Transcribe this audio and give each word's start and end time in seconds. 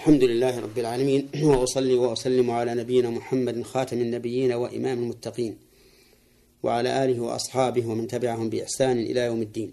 الحمد 0.00 0.24
لله 0.24 0.60
رب 0.60 0.78
العالمين 0.78 1.28
وأصلي 1.44 1.94
وأسلم 1.94 2.50
على 2.50 2.74
نبينا 2.74 3.10
محمد 3.10 3.62
خاتم 3.62 4.00
النبيين 4.00 4.52
وإمام 4.52 4.98
المتقين 4.98 5.58
وعلى 6.62 7.04
آله 7.04 7.20
وأصحابه 7.20 7.86
ومن 7.86 8.06
تبعهم 8.06 8.50
بإحسان 8.50 8.98
إلى 8.98 9.20
يوم 9.20 9.42
الدين. 9.42 9.72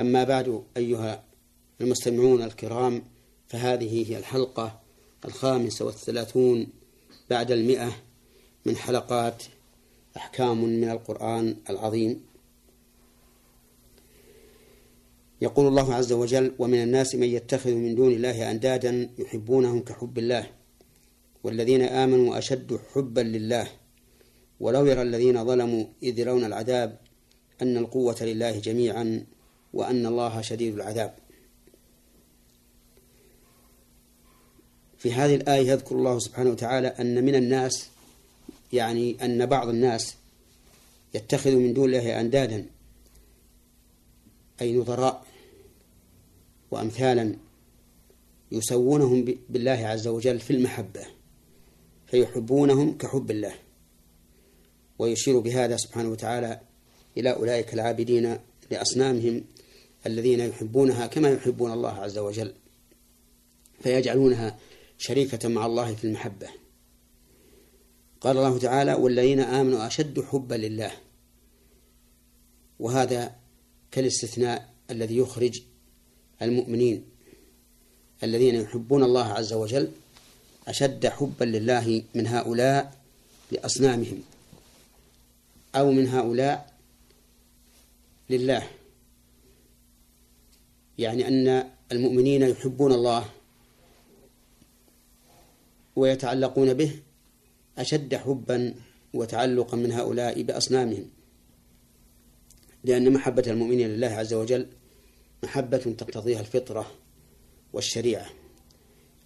أما 0.00 0.24
بعد 0.24 0.62
أيها 0.76 1.24
المستمعون 1.80 2.42
الكرام 2.42 3.02
فهذه 3.48 4.10
هي 4.10 4.18
الحلقة 4.18 4.80
الخامسة 5.24 5.84
والثلاثون 5.84 6.66
بعد 7.30 7.50
المئة 7.50 7.92
من 8.66 8.76
حلقات 8.76 9.42
أحكام 10.16 10.64
من 10.64 10.90
القرآن 10.90 11.56
العظيم. 11.70 12.20
يقول 15.42 15.66
الله 15.66 15.94
عز 15.94 16.12
وجل 16.12 16.54
ومن 16.58 16.82
الناس 16.82 17.14
من 17.14 17.26
يتخذ 17.26 17.70
من 17.74 17.94
دون 17.94 18.12
الله 18.12 18.50
أندادا 18.50 19.10
يحبونهم 19.18 19.80
كحب 19.80 20.18
الله 20.18 20.46
والذين 21.44 21.82
آمنوا 21.82 22.38
أشد 22.38 22.80
حبا 22.94 23.20
لله 23.20 23.68
ولو 24.60 24.86
يرى 24.86 25.02
الذين 25.02 25.44
ظلموا 25.44 25.84
إذ 26.02 26.18
يرون 26.18 26.44
العذاب 26.44 26.98
أن 27.62 27.76
القوة 27.76 28.16
لله 28.20 28.58
جميعا 28.58 29.24
وأن 29.72 30.06
الله 30.06 30.40
شديد 30.40 30.74
العذاب. 30.74 31.14
في 34.98 35.12
هذه 35.12 35.34
الآية 35.34 35.70
يذكر 35.70 35.96
الله 35.96 36.18
سبحانه 36.18 36.50
وتعالى 36.50 36.88
أن 36.88 37.24
من 37.24 37.34
الناس 37.34 37.88
يعني 38.72 39.24
أن 39.24 39.46
بعض 39.46 39.68
الناس 39.68 40.14
يتخذ 41.14 41.54
من 41.54 41.72
دون 41.74 41.84
الله 41.84 42.20
أندادا 42.20 42.66
أي 44.60 44.76
نظراء. 44.76 45.31
وأمثالا 46.72 47.36
يسوونهم 48.52 49.24
بالله 49.48 49.86
عز 49.86 50.08
وجل 50.08 50.40
في 50.40 50.50
المحبة 50.50 51.06
فيحبونهم 52.06 52.98
كحب 52.98 53.30
الله. 53.30 53.54
ويشير 54.98 55.38
بهذا 55.38 55.76
سبحانه 55.76 56.08
وتعالى 56.08 56.60
إلى 57.16 57.32
أولئك 57.32 57.74
العابدين 57.74 58.38
لأصنامهم 58.70 59.44
الذين 60.06 60.40
يحبونها 60.40 61.06
كما 61.06 61.28
يحبون 61.28 61.72
الله 61.72 61.92
عز 61.92 62.18
وجل 62.18 62.54
فيجعلونها 63.82 64.58
شريكة 64.98 65.48
مع 65.48 65.66
الله 65.66 65.94
في 65.94 66.04
المحبة. 66.04 66.48
قال 68.20 68.36
الله 68.36 68.58
تعالى 68.58 68.94
والذين 68.94 69.40
آمنوا 69.40 69.86
أشد 69.86 70.20
حبا 70.20 70.54
لله. 70.54 70.92
وهذا 72.78 73.36
كالاستثناء 73.90 74.74
الذي 74.90 75.16
يخرج 75.16 75.62
المؤمنين 76.42 77.04
الذين 78.22 78.54
يحبون 78.54 79.02
الله 79.02 79.24
عز 79.24 79.52
وجل 79.52 79.88
أشد 80.68 81.06
حبا 81.06 81.44
لله 81.44 82.02
من 82.14 82.26
هؤلاء 82.26 82.98
لأصنامهم 83.52 84.22
أو 85.74 85.92
من 85.92 86.08
هؤلاء 86.08 86.72
لله. 88.30 88.68
يعني 90.98 91.28
أن 91.28 91.70
المؤمنين 91.92 92.42
يحبون 92.42 92.92
الله 92.92 93.28
ويتعلقون 95.96 96.74
به 96.74 97.00
أشد 97.78 98.14
حبا 98.14 98.74
وتعلقا 99.14 99.76
من 99.76 99.92
هؤلاء 99.92 100.42
بأصنامهم 100.42 101.06
لأن 102.84 103.12
محبة 103.12 103.42
المؤمنين 103.46 103.88
لله 103.88 104.06
عز 104.06 104.34
وجل 104.34 104.66
محبة 105.44 105.76
تقتضيها 105.78 106.40
الفطرة 106.40 106.90
والشريعة. 107.72 108.26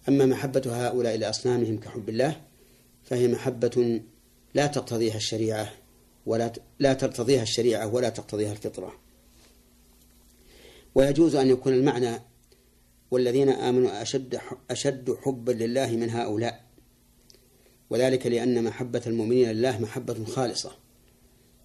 أما 0.09 0.25
محبة 0.25 0.87
هؤلاء 0.87 1.17
لأصنامهم 1.17 1.79
كحب 1.79 2.09
الله 2.09 2.41
فهي 3.03 3.27
محبة 3.27 4.01
لا 4.53 4.67
تقتضيها 4.67 5.15
الشريعة 5.15 5.73
ولا 6.25 6.53
لا 6.79 6.93
تقتضيها 6.93 7.41
الشريعة 7.41 7.93
ولا 7.93 8.09
تقتضيها 8.09 8.51
الفطرة. 8.51 8.99
ويجوز 10.95 11.35
أن 11.35 11.49
يكون 11.49 11.73
المعنى 11.73 12.21
والذين 13.11 13.49
آمنوا 13.49 14.01
أشد 14.01 14.39
أشد 14.69 15.17
حبا 15.21 15.51
لله 15.51 15.91
من 15.91 16.09
هؤلاء. 16.09 16.65
وذلك 17.89 18.27
لأن 18.27 18.63
محبة 18.63 19.01
المؤمنين 19.07 19.51
لله 19.51 19.79
محبة 19.79 20.25
خالصة. 20.25 20.71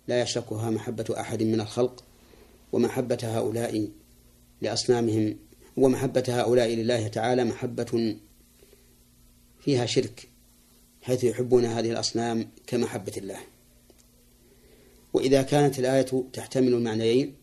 لا 0.08 0.22
يشركها 0.22 0.70
محبة 0.70 1.04
أحد 1.20 1.42
من 1.42 1.60
الخلق 1.60 2.04
ومحبة 2.72 3.18
هؤلاء 3.22 3.88
لأصنامهم 4.62 5.36
ومحبة 5.76 6.24
هؤلاء 6.28 6.68
لله 6.68 7.08
تعالى 7.08 7.44
محبة 7.44 8.16
فيها 9.60 9.86
شرك 9.86 10.28
حيث 11.02 11.24
يحبون 11.24 11.64
هذه 11.64 11.90
الأصنام 11.90 12.48
كمحبة 12.66 13.12
الله. 13.16 13.38
وإذا 15.12 15.42
كانت 15.42 15.78
الآية 15.78 16.24
تحتمل 16.32 16.74
المعنيين 16.74 17.34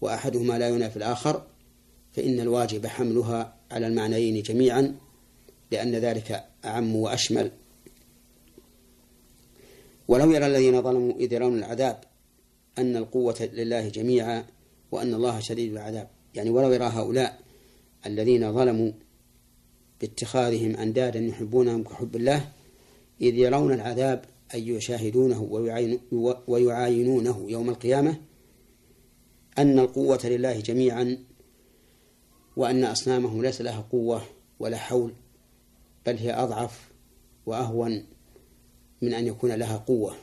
وأحدهما 0.00 0.58
لا 0.58 0.68
ينافي 0.68 0.96
الآخر 0.96 1.46
فإن 2.12 2.40
الواجب 2.40 2.86
حملها 2.86 3.56
على 3.70 3.86
المعنيين 3.86 4.42
جميعا 4.42 4.96
لأن 5.70 5.94
ذلك 5.94 6.44
أعم 6.64 6.96
وأشمل. 6.96 7.50
ولو 10.08 10.30
يرى 10.30 10.46
الذين 10.46 10.82
ظلموا 10.82 11.12
إذ 11.12 11.32
يرون 11.32 11.58
العذاب 11.58 12.00
أن 12.78 12.96
القوة 12.96 13.48
لله 13.52 13.88
جميعا 13.88 14.44
وأن 14.92 15.14
الله 15.14 15.40
شديد 15.40 15.72
العذاب. 15.72 16.13
يعني 16.34 16.50
ولو 16.50 16.72
يرى 16.72 16.84
هؤلاء 16.84 17.40
الذين 18.06 18.52
ظلموا 18.52 18.92
باتخاذهم 20.00 20.76
أندادا 20.76 21.20
يحبونهم 21.20 21.82
كحب 21.82 22.16
الله 22.16 22.52
إذ 23.20 23.34
يرون 23.34 23.72
العذاب 23.72 24.24
أي 24.54 24.68
يشاهدونه 24.68 25.68
ويعاينونه 26.46 27.46
يوم 27.48 27.70
القيامة 27.70 28.16
أن 29.58 29.78
القوة 29.78 30.20
لله 30.24 30.60
جميعا 30.60 31.18
وأن 32.56 32.84
أصنامهم 32.84 33.42
ليس 33.42 33.60
لها 33.60 33.84
قوة 33.92 34.22
ولا 34.58 34.76
حول 34.76 35.12
بل 36.06 36.16
هي 36.16 36.32
أضعف 36.32 36.90
وأهون 37.46 38.04
من 39.02 39.14
أن 39.14 39.26
يكون 39.26 39.52
لها 39.52 39.76
قوة. 39.76 40.14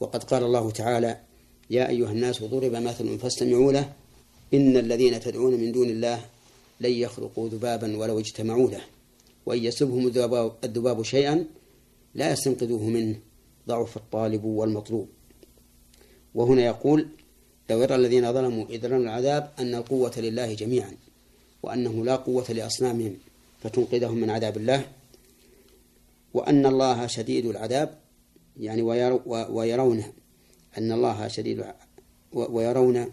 وقد 0.00 0.24
قال 0.24 0.42
الله 0.44 0.70
تعالى 0.70 1.20
يا 1.70 1.88
أيها 1.88 2.10
الناس 2.12 2.42
ضرب 2.44 2.72
مثل 2.72 3.18
فاستمعوا 3.18 3.72
له 3.72 3.92
إن 4.54 4.76
الذين 4.76 5.20
تدعون 5.20 5.54
من 5.54 5.72
دون 5.72 5.88
الله 5.90 6.24
لن 6.80 6.92
يخلقوا 6.92 7.48
ذبابا 7.48 7.96
ولو 7.96 8.18
اجتمعوا 8.18 8.70
له 8.70 8.80
وإن 9.46 9.64
يسبهم 9.64 10.06
الذباب 10.64 11.02
شيئا 11.02 11.44
لا 12.14 12.32
يستنقذوه 12.32 12.82
منه 12.82 13.16
ضعف 13.68 13.96
الطالب 13.96 14.44
والمطلوب. 14.44 15.08
وهنا 16.34 16.66
يقول 16.66 17.08
لو 17.70 17.82
يرى 17.82 17.94
الذين 17.94 18.32
ظلموا 18.32 18.66
إذ 18.66 18.84
العذاب 18.84 19.52
أن 19.58 19.74
القوة 19.74 20.12
لله 20.16 20.54
جميعا 20.54 20.92
وأنه 21.62 22.04
لا 22.04 22.16
قوة 22.16 22.44
لأصنامهم 22.48 23.16
فتنقذهم 23.62 24.16
من 24.16 24.30
عذاب 24.30 24.56
الله 24.56 24.84
وأن 26.34 26.66
الله 26.66 27.06
شديد 27.06 27.46
العذاب 27.46 27.98
يعني 28.60 28.82
ويرون 29.26 30.04
أن 30.78 30.92
الله 30.92 31.28
شديد 31.28 31.64
ويرون 32.32 33.06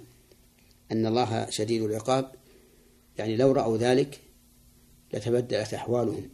أن 0.92 1.06
الله 1.06 1.50
شديد 1.50 1.82
العقاب 1.82 2.32
يعني 3.18 3.36
لو 3.36 3.52
رأوا 3.52 3.78
ذلك 3.78 4.22
لتبدلت 5.14 5.74
أحوالهم 5.74 6.30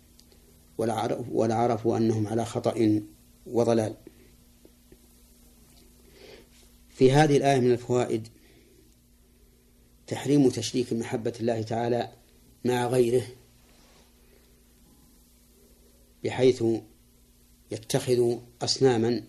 ولعرفوا 1.32 1.98
أنهم 1.98 2.28
على 2.28 2.46
خطأ 2.46 3.02
وضلال. 3.48 3.96
في 6.90 7.12
هذه 7.12 7.38
الآية 7.38 7.60
من 7.60 7.72
الفوائد 7.72 8.28
تحريم 10.08 10.50
تشريك 10.50 10.94
محبة 10.94 11.34
الله 11.40 11.62
تعالى 11.62 12.12
مع 12.66 12.88
غيره 12.88 13.28
بحيث 16.24 16.64
يتخذ 17.72 18.38
أصناما 18.62 19.24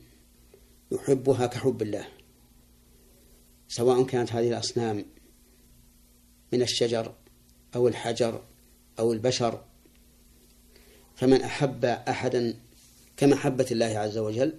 يحبها 0.93 1.46
كحب 1.46 1.82
الله. 1.82 2.19
سواء 3.70 4.02
كانت 4.02 4.32
هذه 4.32 4.49
الأصنام 4.49 5.05
من 6.52 6.62
الشجر 6.62 7.12
أو 7.75 7.88
الحجر 7.88 8.43
أو 8.99 9.12
البشر. 9.12 9.64
فمن 11.17 11.43
أحب 11.43 11.84
أحدا 11.84 12.55
كمحبة 13.17 13.67
الله 13.70 13.87
عز 13.87 14.19
وجل 14.19 14.55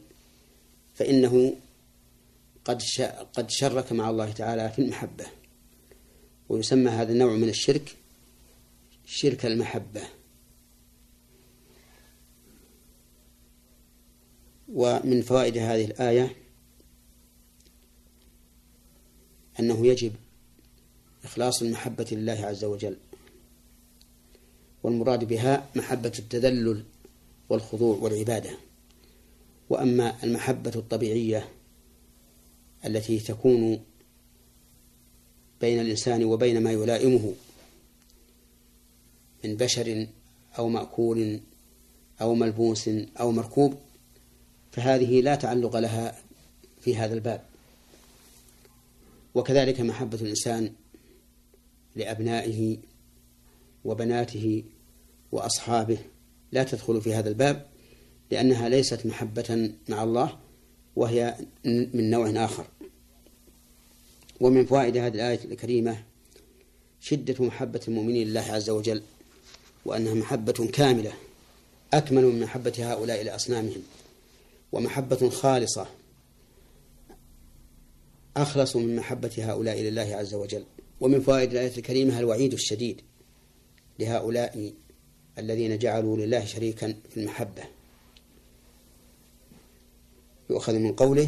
فإنه 0.96 1.56
قد 2.66 2.82
قد 3.34 3.50
شرك 3.50 3.92
مع 3.92 4.10
الله 4.10 4.32
تعالى 4.32 4.70
في 4.70 4.80
المحبة 4.80 5.26
ويسمى 6.50 6.90
هذا 6.90 7.12
النوع 7.12 7.36
من 7.36 7.50
الشرك 7.50 7.96
شرك 9.06 9.46
المحبة. 9.46 10.02
ومن 14.74 15.22
فوائد 15.22 15.58
هذه 15.58 15.86
الآية 15.86 16.41
أنه 19.62 19.88
يجب 19.88 20.12
إخلاص 21.24 21.62
المحبة 21.62 22.08
لله 22.12 22.46
عز 22.46 22.64
وجل 22.64 22.98
والمراد 24.84 25.24
بها 25.24 25.70
محبة 25.76 26.12
التذلل 26.20 26.84
والخضوع 27.50 27.98
والعبادة. 27.98 28.50
وأما 29.70 30.24
المحبة 30.24 30.72
الطبيعية 30.76 31.50
التي 32.86 33.20
تكون 33.20 33.80
بين 35.62 35.80
الإنسان 35.80 36.24
وبين 36.24 36.64
ما 36.64 36.72
يلائمه 36.72 37.34
من 39.44 39.56
بشر 39.56 40.08
أو 40.58 40.70
مأكول 40.70 41.40
أو 42.22 42.36
ملبوس 42.36 42.90
أو 43.20 43.32
مركوب 43.32 43.78
فهذه 44.72 45.22
لا 45.22 45.36
تعلق 45.36 45.78
لها 45.78 46.22
في 46.82 46.96
هذا 46.96 47.14
الباب. 47.14 47.51
وكذلك 49.36 49.82
محبة 49.82 50.18
الإنسان 50.22 50.74
لأبنائه 51.96 52.78
وبناته 53.86 54.64
وأصحابه 55.32 55.98
لا 56.52 56.64
تدخل 56.64 57.02
في 57.02 57.14
هذا 57.14 57.30
الباب 57.30 57.66
لأنها 58.32 58.70
ليست 58.70 59.06
محبة 59.06 59.72
مع 59.90 60.04
الله 60.04 60.40
وهي 60.96 61.36
من 61.66 62.10
نوع 62.10 62.46
آخر. 62.46 62.68
ومن 64.40 64.66
فوائد 64.66 64.98
هذه 64.98 65.14
الآية 65.14 65.40
الكريمة 65.46 66.04
شدة 67.02 67.46
محبة 67.46 67.82
المؤمنين 67.88 68.28
لله 68.28 68.42
عز 68.42 68.70
وجل 68.70 69.02
وأنها 69.86 70.14
محبة 70.14 70.70
كاملة 70.74 71.14
أكمل 71.94 72.26
من 72.26 72.40
محبة 72.44 72.74
هؤلاء 72.80 73.24
لأصنامهم 73.24 73.82
ومحبة 74.72 75.30
خالصة 75.30 75.88
أخلص 78.38 78.76
من 78.76 78.96
محبة 78.96 79.32
هؤلاء 79.38 79.82
لله 79.82 80.16
عز 80.16 80.34
وجل. 80.34 80.64
ومن 81.02 81.22
فوائد 81.22 81.52
الآية 81.52 81.78
الكريمة 81.78 82.20
الوعيد 82.20 82.54
الشديد 82.54 83.02
لهؤلاء 84.00 84.74
الذين 85.38 85.78
جعلوا 85.78 86.18
لله 86.18 86.46
شريكا 86.46 86.96
في 87.10 87.18
المحبة. 87.18 87.64
يؤخذ 90.50 90.74
من 90.74 90.94
قوله 90.94 91.28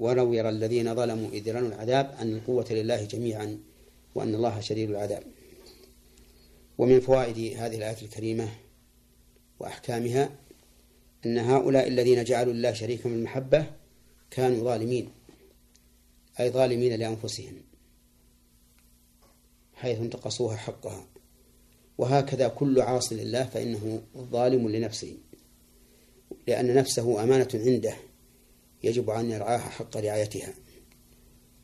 ولو 0.00 0.32
يرى 0.34 0.48
الذين 0.48 0.94
ظلموا 0.94 1.30
إذ 1.30 1.52
رنوا 1.52 1.68
العذاب 1.68 2.14
أن 2.20 2.34
القوة 2.34 2.66
لله 2.70 3.04
جميعا 3.04 3.58
وأن 4.14 4.34
الله 4.34 4.60
شديد 4.60 4.90
العذاب. 4.90 5.22
ومن 6.78 7.00
فوائد 7.00 7.56
هذه 7.58 7.76
الآية 7.76 8.02
الكريمة 8.02 8.48
وأحكامها 9.60 10.30
أن 11.26 11.38
هؤلاء 11.38 11.88
الذين 11.88 12.24
جعلوا 12.24 12.52
الله 12.52 12.72
شريكا 12.72 13.02
في 13.02 13.14
المحبة 13.14 13.66
كانوا 14.30 14.64
ظالمين. 14.64 15.08
أي 16.40 16.50
ظالمين 16.50 16.92
لأنفسهم 16.94 17.54
حيث 19.74 19.98
انتقصوها 19.98 20.56
حقها. 20.56 21.06
وهكذا 21.98 22.48
كل 22.48 22.80
عاص 22.80 23.12
لله 23.12 23.44
فإنه 23.44 24.02
ظالم 24.16 24.68
لنفسه 24.68 25.16
لأن 26.46 26.74
نفسه 26.74 27.22
أمانة 27.22 27.48
عنده 27.54 27.94
يجب 28.82 29.10
أن 29.10 29.30
يرعاها 29.30 29.58
حق 29.58 29.96
رعايتها 29.96 30.54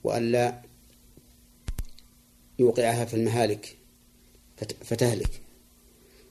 وألا 0.05 0.63
يوقعها 2.59 3.05
في 3.05 3.15
المهالك 3.15 3.77
فتهلك. 4.81 5.41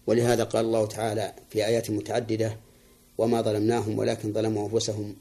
ولهذا 0.07 0.43
قال 0.43 0.65
الله 0.65 0.85
تعالى 0.85 1.33
في 1.49 1.65
آيات 1.65 1.91
متعددة 1.91 2.57
وما 3.17 3.41
ظلمناهم 3.41 3.99
ولكن 3.99 4.33
ظلموا 4.33 4.69
أنفسهم 4.69 5.15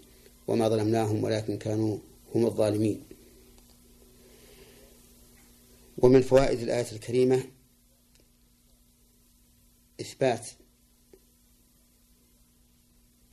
وما 0.49 0.69
ظلمناهم 0.69 1.25
ولكن 1.25 1.59
كانوا 1.59 1.99
هم 2.35 2.47
الظالمين 2.47 3.03
ومن 6.03 6.23
فوائد 6.23 6.61
الآية 6.61 6.93
الكريمة 6.93 7.45
إثبات 10.01 10.49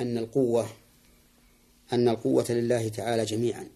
أن 0.01 0.17
القوة 0.17 0.69
أن 1.93 2.07
القوة 2.07 2.45
لله 2.49 2.89
تعالى 2.89 3.25
جميعا. 3.25 3.67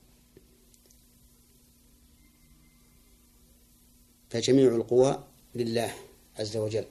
فجميع 4.30 4.76
القوى 4.76 5.24
لله 5.56 5.94
عز 6.40 6.58
وجل. 6.58 6.86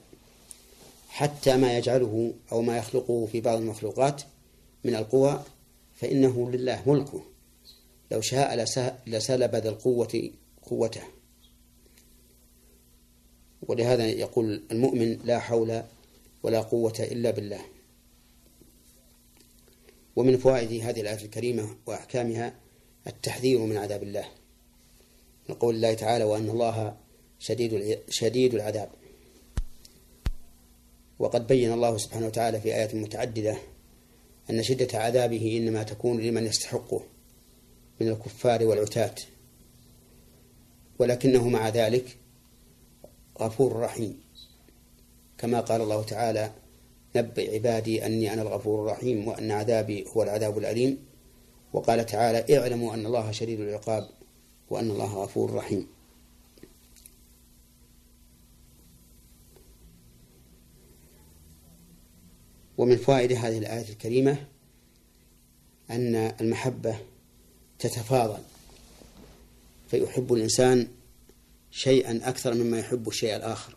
حتى 1.09 1.57
ما 1.57 1.77
يجعله 1.77 2.33
أو 2.51 2.61
ما 2.61 2.77
يخلقه 2.77 3.25
في 3.25 3.41
بعض 3.41 3.57
المخلوقات 3.57 4.21
من 4.83 4.95
القوى 4.95 5.43
فإنه 5.95 6.51
لله 6.51 6.89
ملكه. 6.89 7.23
لو 8.11 8.21
شاء 8.21 8.55
لسلب 9.07 9.55
ذا 9.55 9.69
القوة 9.69 10.31
قوته. 10.61 11.03
ولهذا 13.67 14.07
يقول 14.07 14.63
المؤمن 14.71 15.17
لا 15.23 15.39
حول 15.39 15.83
ولا 16.43 16.61
قوة 16.61 16.93
إلا 16.99 17.31
بالله. 17.31 17.61
ومن 20.15 20.37
فوائد 20.37 20.83
هذه 20.83 21.01
الآية 21.01 21.25
الكريمة 21.25 21.75
وأحكامها 21.85 22.55
التحذير 23.07 23.59
من 23.59 23.77
عذاب 23.77 24.03
الله. 24.03 24.25
من 25.49 25.55
قول 25.55 25.75
الله 25.75 25.93
تعالى 25.93 26.23
وأن 26.23 26.49
الله 26.49 26.97
شديد 27.39 27.99
شديد 28.09 28.53
العذاب 28.53 28.89
وقد 31.19 31.47
بين 31.47 31.71
الله 31.73 31.97
سبحانه 31.97 32.25
وتعالى 32.27 32.61
في 32.61 32.75
آيات 32.75 32.95
متعددة 32.95 33.57
أن 34.49 34.63
شدة 34.63 34.99
عذابه 34.99 35.57
إنما 35.57 35.83
تكون 35.83 36.21
لمن 36.21 36.45
يستحقه 36.45 37.03
من 38.01 38.07
الكفار 38.07 38.65
والعتاة. 38.65 39.15
ولكنه 40.99 41.49
مع 41.49 41.69
ذلك 41.69 42.17
غفور 43.39 43.79
رحيم 43.79 44.19
كما 45.37 45.59
قال 45.59 45.81
الله 45.81 46.03
تعالى 46.03 46.51
نبئ 47.15 47.53
عبادي 47.53 48.05
أني 48.05 48.33
أنا 48.33 48.41
الغفور 48.41 48.81
الرحيم 48.81 49.27
وأن 49.27 49.51
عذابي 49.51 50.05
هو 50.07 50.23
العذاب 50.23 50.57
الأليم. 50.57 50.97
وقال 51.73 52.05
تعالى 52.05 52.57
اعلموا 52.57 52.93
أن 52.93 53.05
الله 53.05 53.31
شديد 53.31 53.59
العقاب 53.59 54.09
وأن 54.69 54.91
الله 54.91 55.23
غفور 55.23 55.53
رحيم. 55.53 55.87
ومن 62.77 62.97
فوائد 62.97 63.31
هذه 63.31 63.57
الآية 63.57 63.89
الكريمة 63.89 64.37
أن 65.89 66.15
المحبة 66.15 66.95
تتفاضل. 67.79 68.43
فيحب 69.87 70.33
الإنسان 70.33 70.87
شيئا 71.75 72.19
أكثر 72.23 72.53
مما 72.53 72.79
يحب 72.79 73.07
الشيء 73.07 73.35
الآخر. 73.35 73.75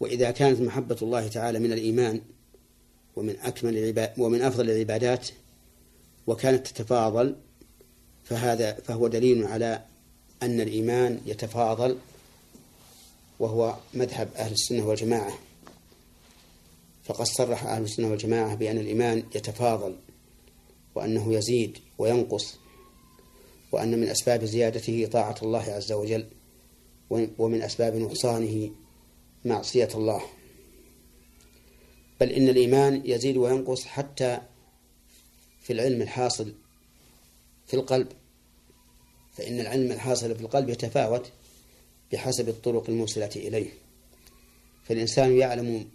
وإذا 0.00 0.30
كانت 0.30 0.60
محبة 0.60 0.96
الله 1.02 1.28
تعالى 1.28 1.58
من 1.58 1.72
الإيمان 1.72 2.20
ومن 3.16 3.36
أكمل 3.40 3.78
العباد 3.78 4.12
ومن 4.18 4.42
أفضل 4.42 4.70
العبادات 4.70 5.28
وكانت 6.26 6.66
تتفاضل 6.66 7.36
فهذا 8.24 8.74
فهو 8.74 9.08
دليل 9.08 9.46
على 9.46 9.82
أن 10.42 10.60
الإيمان 10.60 11.20
يتفاضل 11.26 11.98
وهو 13.40 13.76
مذهب 13.94 14.28
أهل 14.36 14.52
السنة 14.52 14.86
والجماعة. 14.86 15.38
فقد 17.04 17.24
صرح 17.26 17.64
أهل 17.64 17.82
السنة 17.82 18.10
والجماعة 18.10 18.54
بأن 18.54 18.78
الإيمان 18.78 19.22
يتفاضل 19.34 19.96
وأنه 20.94 21.34
يزيد 21.34 21.78
وينقص 21.98 22.58
وأن 23.74 24.00
من 24.00 24.08
أسباب 24.08 24.44
زيادته 24.44 25.08
طاعة 25.12 25.34
الله 25.42 25.62
عز 25.62 25.92
وجل 25.92 26.26
ومن 27.10 27.62
أسباب 27.62 27.96
نقصانه 27.96 28.70
معصية 29.44 29.88
الله. 29.94 30.22
بل 32.20 32.30
إن 32.30 32.48
الإيمان 32.48 33.02
يزيد 33.04 33.36
وينقص 33.36 33.84
حتى 33.84 34.40
في 35.62 35.72
العلم 35.72 36.02
الحاصل 36.02 36.54
في 37.66 37.74
القلب. 37.74 38.08
فإن 39.36 39.60
العلم 39.60 39.92
الحاصل 39.92 40.34
في 40.34 40.40
القلب 40.40 40.68
يتفاوت 40.68 41.32
بحسب 42.12 42.48
الطرق 42.48 42.90
الموصلة 42.90 43.30
إليه. 43.36 43.70
فالإنسان 44.84 45.38
يعلم 45.38 45.88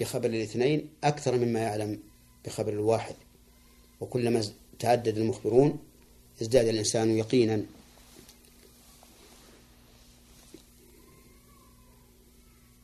بخبر 0.00 0.26
الاثنين 0.26 0.88
أكثر 1.04 1.36
مما 1.36 1.60
يعلم 1.60 1.98
بخبر 2.44 2.72
الواحد. 2.72 3.14
وكلما 4.00 4.44
تعدد 4.78 5.18
المخبرون 5.18 5.87
ازداد 6.42 6.68
الإنسان 6.68 7.18
يقينا. 7.18 7.62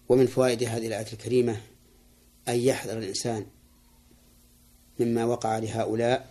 ومن 0.08 0.26
فوائد 0.26 0.62
هذه 0.62 0.87
الآية 0.87 1.12
الكريمة 1.12 1.61
أن 2.49 2.58
يحذر 2.58 2.99
الإنسان 2.99 3.46
مما 5.00 5.25
وقع 5.25 5.58
لهؤلاء 5.58 6.28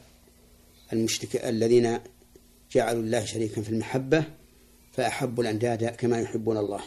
المشرك 0.94 1.36
الذين 1.36 2.00
جعلوا 2.72 3.02
الله 3.02 3.26
شريكا 3.26 3.62
في 3.62 3.70
المحبة 3.70 4.24
فأحبوا 4.92 5.44
الأنداد 5.44 5.86
كما 5.86 6.20
يحبون 6.20 6.58
الله. 6.58 6.82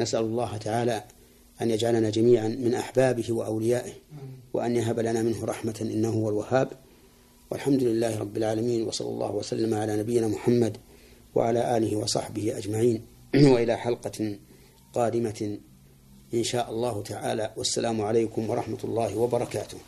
نسأل 0.00 0.20
الله 0.20 0.56
تعالى 0.56 1.04
أن 1.62 1.70
يجعلنا 1.70 2.10
جميعا 2.10 2.48
من 2.48 2.74
أحبابه 2.74 3.32
وأوليائه 3.32 3.92
وأن 4.52 4.76
يهب 4.76 5.00
لنا 5.00 5.22
منه 5.22 5.44
رحمة 5.44 5.78
إنه 5.80 6.08
هو 6.08 6.28
الوهاب. 6.28 6.87
والحمد 7.50 7.82
لله 7.82 8.18
رب 8.18 8.36
العالمين 8.36 8.82
وصلى 8.86 9.08
الله 9.08 9.30
وسلم 9.30 9.74
على 9.74 9.96
نبينا 9.96 10.28
محمد 10.28 10.76
وعلى 11.34 11.76
آله 11.76 11.96
وصحبه 11.96 12.58
أجمعين. 12.58 13.02
وإلى 13.52 13.76
حلقة 13.76 14.38
قادمة 14.94 15.58
إن 16.34 16.44
شاء 16.44 16.70
الله 16.70 17.02
تعالى. 17.02 17.52
والسلام 17.56 18.00
عليكم 18.00 18.50
ورحمة 18.50 18.78
الله 18.84 19.16
وبركاته. 19.18 19.78